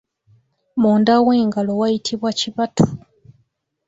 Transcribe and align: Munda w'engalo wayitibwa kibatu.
Munda 0.81 1.15
w'engalo 1.25 1.71
wayitibwa 1.81 2.29
kibatu. 2.39 2.83